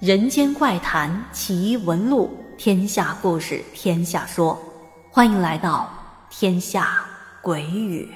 [0.00, 4.58] 人间怪谈奇闻录，天下故事天下说，
[5.10, 5.92] 欢迎来到
[6.30, 7.04] 天下
[7.42, 8.08] 鬼语。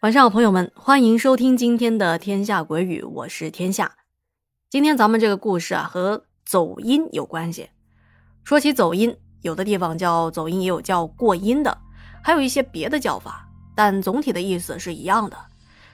[0.00, 3.96] 晚上好，朋友们，欢迎收听今天的天下鬼语，我是天下。
[4.70, 7.68] 今天咱们这个故事啊，和走音有关系。
[8.44, 11.76] 说起走音，有的地方叫走音，也有叫过音的，
[12.24, 15.36] 还有一些别的叫法，但总体的意思是一样的，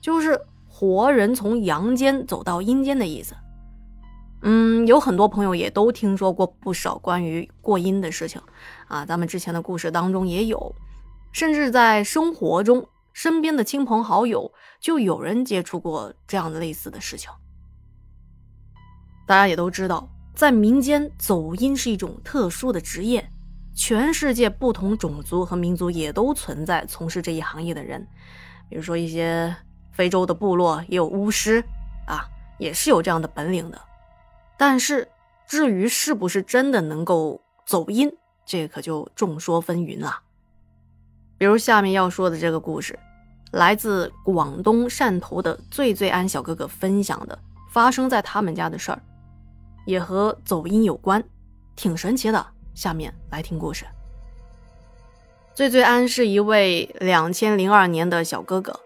[0.00, 0.40] 就是。
[0.78, 3.34] 活人从阳间走到阴间的意思，
[4.42, 8.38] 嗯，有很多朋友也都听说过不少关于过阴的事情
[8.86, 9.06] 啊。
[9.06, 10.74] 咱们之前的故事当中也有，
[11.32, 17.30] 甚至在生活中，身边的亲朋好友就有人接触过这样的类似的事情。
[19.26, 23.26] 大家也都知道，在民间走阴是一种特殊的职业，
[23.74, 28.06] 全世界不同种族和民族也都存在从事这一行业的人，
[28.68, 29.56] 比如说一些。
[29.96, 31.64] 非洲的部落也有巫师，
[32.06, 33.80] 啊，也是有这样的本领的。
[34.58, 35.08] 但是，
[35.48, 38.12] 至于是不是真的能够走阴，
[38.44, 40.20] 这可就众说纷纭了。
[41.38, 42.98] 比如下面要说的这个故事，
[43.52, 47.38] 来自广东汕头的醉醉安小哥哥分享的
[47.72, 49.00] 发生在他们家的事儿，
[49.86, 51.24] 也和走阴有关，
[51.74, 52.46] 挺神奇的。
[52.74, 53.86] 下面来听故事。
[55.54, 58.78] 醉醉安是一位两千零二年的小哥哥。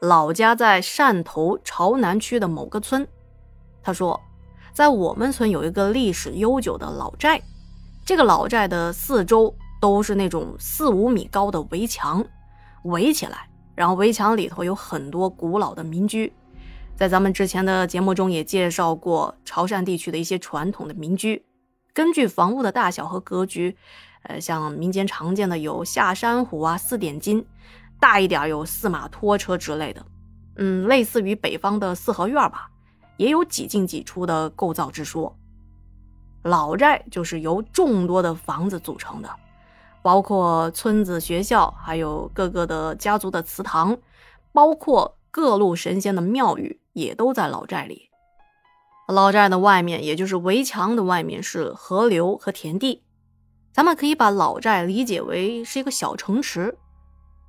[0.00, 3.06] 老家在汕头潮南区的某个村，
[3.82, 4.20] 他说，
[4.72, 7.42] 在我们村有一个历史悠久的老寨，
[8.06, 12.24] 这个老寨的四周都是那种四五米高的围墙，
[12.84, 16.32] 围起来，然后围墙里头有很多古老的民居。
[16.96, 21.44] 在咱们之前的节目中也介绍过潮汕地区的一些传统的民居，
[21.92, 23.76] 根据房屋的大小和格局，
[24.22, 27.44] 呃，像民间常见的有下山虎啊、四点金。
[28.00, 30.04] 大一点有四马拖车之类的，
[30.56, 32.70] 嗯，类似于北方的四合院吧，
[33.16, 35.36] 也有几进几出的构造之说。
[36.42, 39.28] 老寨就是由众多的房子组成的，
[40.02, 43.98] 包括村子、学校，还有各个的家族的祠堂，
[44.52, 48.08] 包括各路神仙的庙宇，也都在老寨里。
[49.08, 53.02] 老寨的外面，也就是围墙的外面，是河流和田地。
[53.72, 56.78] 咱们可以把老寨理解为是一个小城池。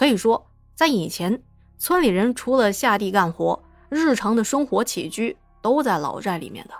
[0.00, 1.42] 可以说，在以前，
[1.76, 6.72] 村里人除了下地干活，日常的生活起居都在老寨里面的。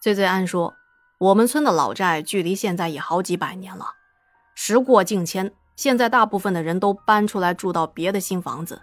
[0.00, 0.72] 醉醉安说
[1.20, 3.84] ：“我们村的老寨距离现在也好几百年了，
[4.54, 8.80] 时过境迁，现在大部分的人都搬出来住到别的新房子，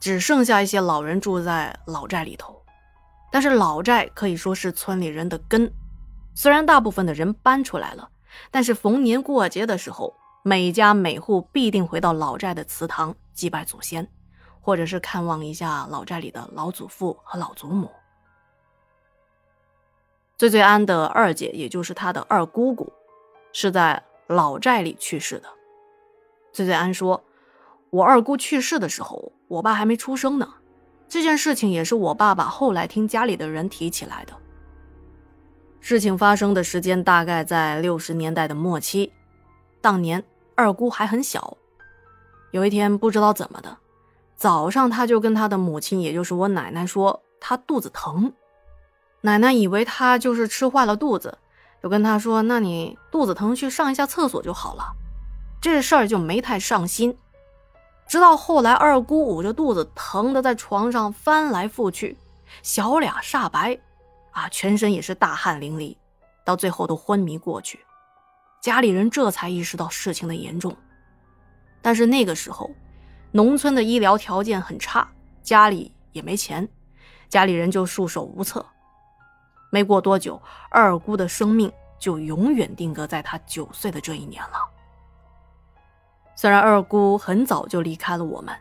[0.00, 2.60] 只剩下一些老人住在老寨里头。
[3.30, 5.72] 但是老寨可以说是村里人的根，
[6.34, 8.10] 虽然大部分的人搬出来了，
[8.50, 10.12] 但是逢年过节的时候。”
[10.44, 14.08] 每家每户必定回到老寨的祠堂祭拜祖先，
[14.60, 17.88] 或者是看望一下老寨里的老祖父和老祖母。
[20.36, 22.92] 醉醉安的二姐，也就是他的二姑姑，
[23.52, 25.48] 是在老寨里去世的。
[26.52, 27.22] 醉醉安说
[27.90, 30.54] ：“我二姑去世的时候，我爸还没出生呢。
[31.08, 34.32] 这件事情也是我爸爸后来听家里的人提起来的。
[35.78, 39.12] 事情发生的时间大概在六十年代的末期，
[39.80, 40.24] 当年。”
[40.54, 41.56] 二姑还很小，
[42.50, 43.76] 有一天不知道怎么的，
[44.36, 48.32] 早上她就跟她的母亲，也就是我奶奶说她肚子疼。
[49.22, 51.38] 奶奶以为她就是吃坏了肚子，
[51.82, 54.84] 就跟她说：“那你肚子疼去上一下厕所就好了。”
[55.62, 57.16] 这事儿就没太上心。
[58.08, 62.18] 直到后来，二姑捂着肚子疼的在床上翻来覆去，
[62.62, 63.78] 小脸煞白，
[64.32, 65.96] 啊，全身也是大汗淋漓，
[66.44, 67.78] 到最后都昏迷过去。
[68.62, 70.76] 家里人这才意识到事情的严重，
[71.82, 72.70] 但是那个时候，
[73.32, 75.10] 农村的医疗条件很差，
[75.42, 76.68] 家里也没钱，
[77.28, 78.64] 家里人就束手无策。
[79.72, 84.58] 没过多久，二姑的生命就永远定格在她九岁的这一年了。
[86.36, 88.56] 虽然二姑很早就离开了我们，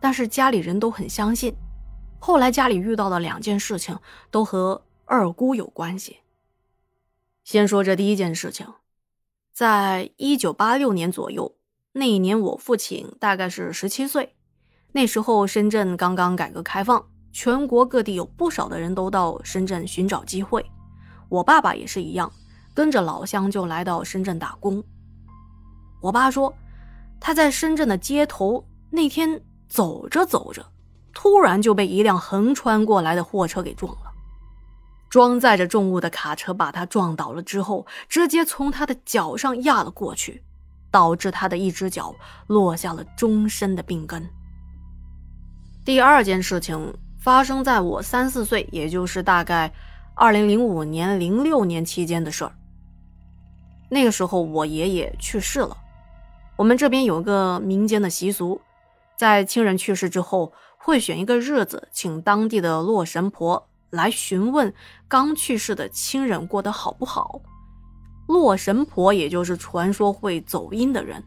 [0.00, 1.54] 但是家里人都很相信。
[2.18, 3.96] 后来家里遇到的两件事情
[4.32, 6.18] 都和二姑有关系。
[7.44, 8.66] 先说这第一件事情。
[9.58, 11.56] 在一九八六年左右，
[11.90, 14.36] 那一年我父亲大概是十七岁。
[14.92, 20.64] 那时候深圳刚刚改革开放，全国各地有不少的人都到深圳寻找机会。
[21.28, 22.30] 我爸爸也是一样，
[22.72, 24.80] 跟着老乡就来到深圳打工。
[26.00, 26.54] 我爸说，
[27.18, 30.64] 他在深圳的街头那天走着走着，
[31.12, 34.07] 突然就被一辆横穿过来的货车给撞了。
[35.08, 40.42] 装载着重物的卡车把他撞倒了之后，直接从他的脚上压了过去，
[40.90, 42.14] 导致他的一只脚
[42.46, 44.28] 落下了终身的病根。
[45.84, 49.72] 第二件事情发生在我三四岁，也就是大概
[50.14, 52.52] 二零零五年、零六年期间的事儿。
[53.88, 55.74] 那个时候我爷爷去世了，
[56.56, 58.60] 我们这边有个民间的习俗，
[59.16, 64.72] 在亲人去世之后，会选一个日子，请当地的洛神婆来询问
[65.08, 67.40] 刚去世的亲人过得好不好。
[68.26, 71.24] 洛神婆也就是传说会走阴的人，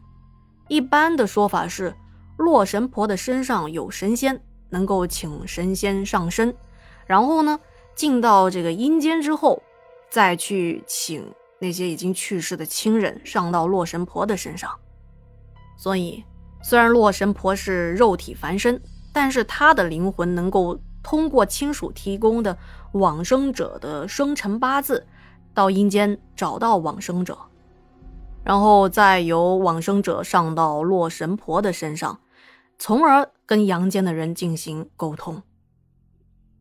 [0.68, 1.94] 一般的说法是，
[2.36, 6.54] 洛神婆的身上有神仙，能够请神仙上身，
[7.06, 7.58] 然后呢，
[7.96, 9.60] 进到这个阴间之后，
[10.10, 14.70] 再去请那些已经去世的亲人上到洛神婆的身上。
[15.76, 16.22] 所以，
[16.62, 18.80] 虽然洛神婆是肉体凡身，
[19.12, 22.56] 但是她的灵魂能够通过亲属提供的
[22.92, 25.06] 往生者的生辰八字。
[25.54, 27.36] 到阴间找到往生者，
[28.42, 32.20] 然后再由往生者上到洛神婆的身上，
[32.78, 35.42] 从而跟阳间的人进行沟通。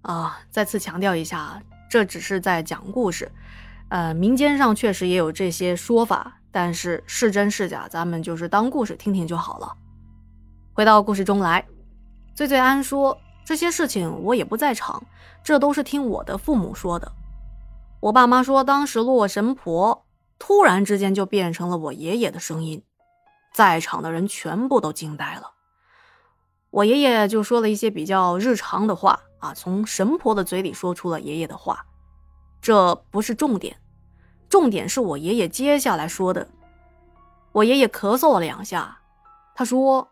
[0.01, 3.31] 啊，再次强调一下，这只是在讲故事，
[3.87, 9.77] 呃，民间上确实也有这些说法，但是是真是假，咱们就是当故事听听就好了。
[10.73, 11.65] 回到故事中来，
[12.35, 13.17] 醉醉安说
[13.51, 15.03] 这些事情我也不在场，
[15.43, 17.11] 这都是听我的父母说的。
[17.99, 20.05] 我爸妈说，当时洛神婆
[20.39, 22.81] 突然之间就变成了我爷爷的声音，
[23.53, 25.51] 在场的人全部都惊呆了。
[26.69, 31.85] 我爷爷就说了一些比较日常的话啊，从神婆的嘴里说出了爷爷的话，
[32.61, 33.75] 这不是重点，
[34.47, 36.47] 重点是我爷爷接下来说的。
[37.51, 38.99] 我爷爷咳嗽了两下，
[39.53, 40.07] 他说：“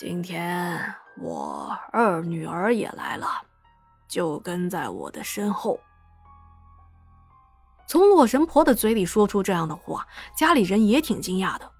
[0.00, 3.42] 今天我二女儿也来了。”
[4.08, 5.78] 就跟在我的身后。
[7.86, 11.70] 从洛神婆的嘴里说出这样的话，家里人也挺惊讶的，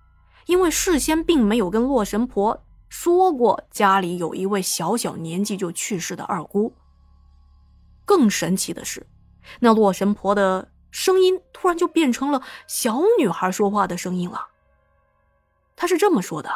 [0.44, 6.74] 因为事先并没有跟洛神婆说过家里有一位小小年纪就去世的二姑。
[8.04, 9.06] 更神奇的是，
[9.60, 14.48] 那洛神婆的声音突然就变成了小女孩说话的声音了。
[15.74, 16.50] 她是这么说的：“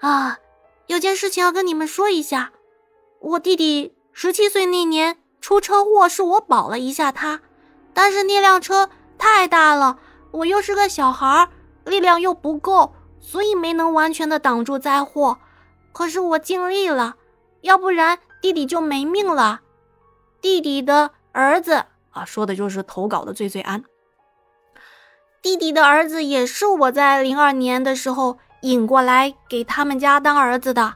[0.00, 0.38] 啊，
[0.86, 2.52] 有件事情要跟你们说一下。”
[3.20, 7.40] 我弟弟十七岁那年出车祸，是我保了一下他，
[7.92, 9.98] 但是那辆车太大了，
[10.30, 11.48] 我又是个小孩，
[11.84, 15.38] 力量又不够，所以没能完全的挡住灾祸。
[15.92, 17.16] 可是我尽力了，
[17.62, 19.62] 要不然弟弟就没命了。
[20.40, 23.82] 弟弟的儿子啊，说的就是投稿的醉醉安。
[25.42, 30.94] 弟弟的儿子也是我在零二年的时候引过来给他们家当儿子的。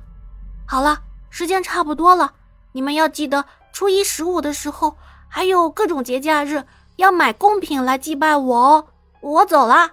[0.66, 1.02] 好了。
[1.34, 2.34] 时间差不多了，
[2.72, 4.98] 你们要记得初一十五的时候，
[5.28, 6.62] 还有各种节假日
[6.96, 8.86] 要买贡品来祭拜我哦。
[9.22, 9.92] 我走了。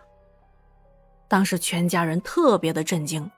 [1.29, 3.31] 当时全家人特别的震惊，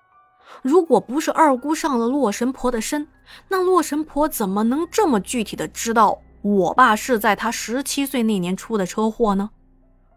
[0.63, 3.07] 如果不是二姑上了洛神婆的身，
[3.49, 9.51] 那洛神婆怎么能这么具体的知道我爸是在他十七岁那年出的车祸呢？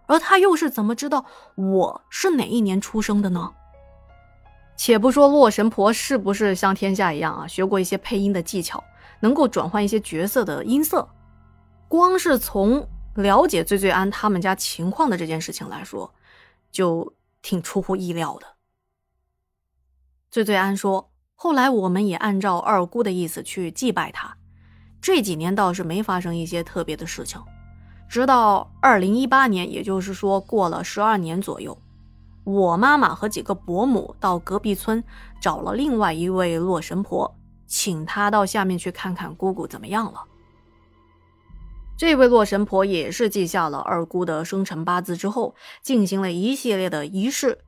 [0.07, 3.53] 而他又是怎么知道我是哪一年出生的呢？
[4.77, 8.83] 且不说洛神婆是不是像天下一样啊，学过一些配音的技巧，
[9.21, 11.09] 能够转换一些角色的音色，
[11.89, 16.13] 光是从了解醉醉安他们家情况的这件事情来说，
[16.73, 18.47] 就挺出乎意料的。
[20.31, 24.37] 醉醉安说：“后来我们也按照二姑的意思去祭拜他，
[25.01, 27.41] 这几年倒是没发生一些特别的事情，
[28.09, 31.79] 直到二零一八年，也就是说过了十二年左右。”
[32.45, 35.03] 我妈妈和几个伯母到隔壁村
[35.41, 37.35] 找了另外一位洛神婆，
[37.67, 40.23] 请她到下面去看看姑姑怎么样了。
[41.97, 47.59] 这位洛神婆也是记下了二姑的生辰八字之后，进行了一系列的仪式，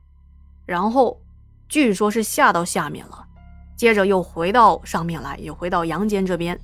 [0.65, 1.21] 然后
[1.67, 3.25] 据说是下到下面了，
[3.75, 6.59] 接着又回到上面来，也回到阳间这边，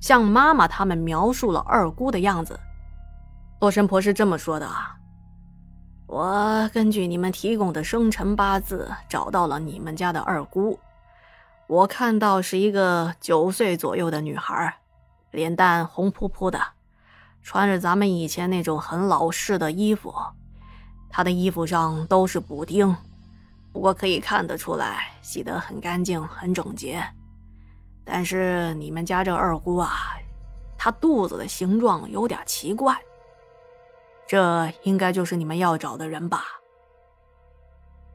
[0.00, 2.58] 向妈妈他们描述了二姑的样子。
[3.60, 4.96] 洛神婆是这么说的啊。
[6.12, 10.78] 我根据你们提供的生辰八字找到了你们家的二姑，
[11.66, 14.76] 我看到是一个九岁左右的女孩，
[15.30, 16.60] 脸蛋红扑扑的，
[17.42, 20.14] 穿着咱们以前那种很老式的衣服，
[21.08, 22.94] 她的衣服上都是补丁，
[23.72, 27.02] 不过可以看得出来洗得很干净、很整洁。
[28.04, 29.90] 但是你们家这二姑啊，
[30.76, 32.94] 她肚子的形状有点奇怪。
[34.32, 36.42] 这应该就是你们要找的人吧？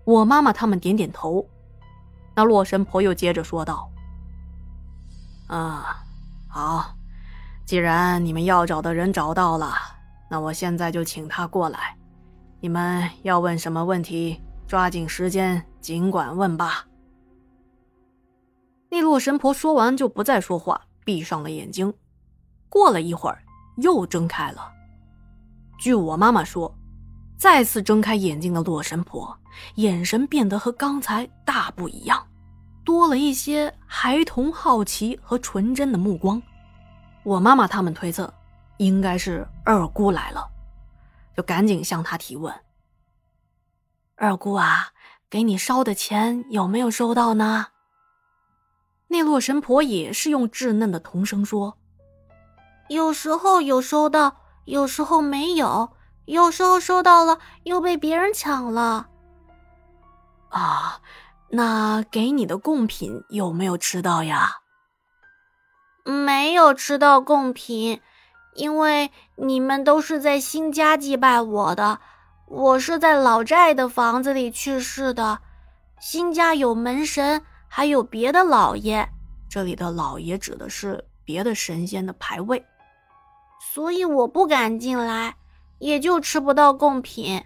[0.03, 1.47] 我妈妈他们点点头。
[2.35, 3.87] 那洛神婆又接着说道
[5.45, 6.03] ：“啊，
[6.49, 6.95] 好，
[7.67, 9.75] 既然你们要找的人找到了，
[10.27, 11.95] 那我现在就请他过来。
[12.61, 16.87] 你们要问什么问题，抓紧时间，尽管问吧。”
[18.89, 21.93] 那洛神婆说完就不再说话，闭上了眼睛。
[22.69, 23.37] 过了一会儿，
[23.75, 24.73] 又睁开了。
[25.77, 26.73] 据我妈妈说，
[27.37, 29.37] 再次睁开眼睛的洛神婆，
[29.75, 32.27] 眼神变得和刚才大不一样，
[32.83, 36.41] 多了一些孩童好奇和纯真的目光。
[37.23, 38.33] 我妈妈他们推测，
[38.77, 40.49] 应该是二姑来了，
[41.35, 42.51] 就赶紧向她提问
[44.17, 44.87] ：“二姑啊，
[45.29, 47.67] 给你烧的钱有没有收到呢？”
[49.09, 51.77] 那洛神婆也是用稚嫩的童声说
[52.89, 54.37] ：“有时候有收到。”
[54.67, 55.93] 有时候没有，
[56.25, 59.07] 有时候收到了又被别人抢了。
[60.49, 60.99] 啊，
[61.49, 64.57] 那给你的贡品有没有吃到呀？
[66.03, 68.01] 没有吃到贡品，
[68.55, 72.01] 因为你们都是在新家祭拜我的，
[72.47, 75.39] 我是在老寨的房子里去世的。
[76.01, 79.07] 新家有门神，还有别的老爷，
[79.49, 82.65] 这里的老爷指的是别的神仙的牌位。
[83.59, 85.35] 所以我不敢进来，
[85.79, 87.43] 也就吃不到贡品。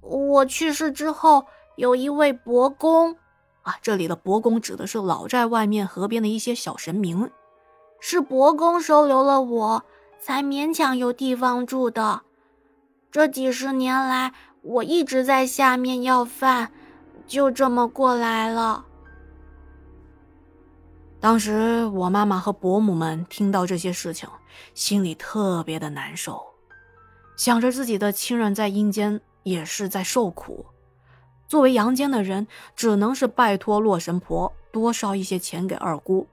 [0.00, 1.46] 我去世之后，
[1.76, 3.16] 有一位伯公，
[3.62, 7.30] 啊，这里的伯公指的是老寨外面河边的一些小神明，
[8.00, 9.84] 是伯公收留了我，
[10.20, 12.22] 才勉强有地方住的。
[13.10, 14.32] 这几十年来，
[14.62, 16.72] 我一直在下面要饭，
[17.26, 18.84] 就这么过来了。
[21.20, 24.28] 当时我妈妈和伯母们听到这些事情，
[24.72, 26.40] 心里特别的难受，
[27.36, 30.64] 想着自己的亲人在阴间也是在受苦，
[31.48, 32.46] 作为阳间的人，
[32.76, 36.28] 只能是拜托洛神婆多烧一些钱给二姑，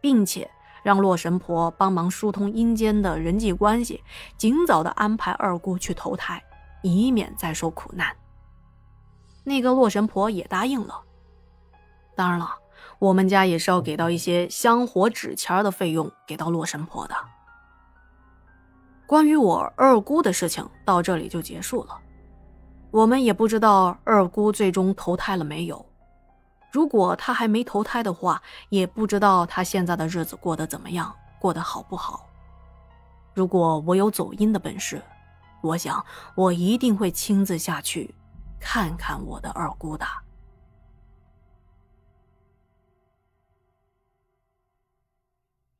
[0.00, 0.50] 并且
[0.82, 4.02] 让洛神婆帮忙疏通阴间的人际关系，
[4.38, 6.42] 尽早的安排二姑去投胎，
[6.82, 8.16] 以免再受苦难。
[9.44, 10.98] 那个洛神婆也答应了。
[12.16, 12.56] 当然了。
[13.00, 17.14] 我们家也是要给到一些香火纸钱的费用给到洛神婆的。
[19.06, 21.98] 关于我二姑的事情到这里就结束了，
[22.90, 25.84] 我们也不知道二姑最终投胎了没有。
[26.70, 32.28] 如果她还没投胎的话，也不知道她现在的日子过得怎么样，过得好不好。
[33.32, 35.02] 如果我有走阴的本事，
[35.62, 36.04] 我想
[36.34, 38.14] 我一定会亲自下去
[38.60, 40.06] 看看我的二姑的。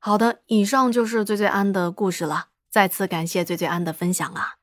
[0.03, 2.47] 好的，以上就是醉醉安的故事了。
[2.71, 4.55] 再次感谢醉醉安的分享啊！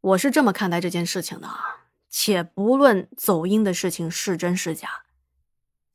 [0.00, 4.88] 我是这么看待这件事情的啊，且不论走音的事情是真是假，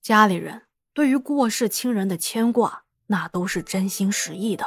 [0.01, 0.63] 家里人
[0.93, 4.65] 对于过世亲人的牵挂，那都是真心实意的，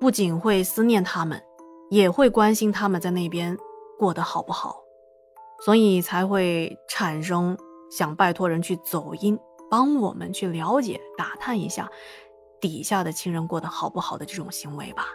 [0.00, 1.42] 不仅会思念他们，
[1.90, 3.58] 也会关心他们在那边
[3.98, 4.80] 过得好不好，
[5.62, 7.58] 所以才会产生
[7.90, 9.38] 想拜托人去走音，
[9.70, 11.90] 帮我们去了解、打探一下。
[12.62, 15.08] 底下的亲人过得好不好的这种行为吧，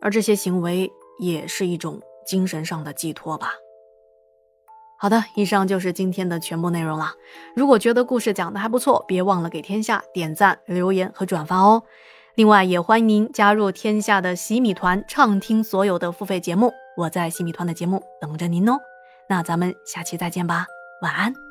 [0.00, 3.52] 而这些行为也是一种精神上的寄托吧。
[5.00, 7.12] 好的，以上就是今天的全部内容了。
[7.54, 11.82] 如果觉得故事讲的还不错，别忘了给天下点赞、留言和转发哦。
[12.34, 16.72] 另外，也欢迎您加入天下的洗米团，畅听所有的付费节目。
[16.96, 18.78] 我在洗米团的节目等着您哦。
[19.28, 20.66] 那咱们下期再见吧，
[21.02, 21.47] 晚安。